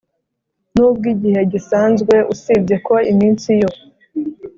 [0.75, 3.69] N ubw igihe gisanzwe usibye ko iminsi yo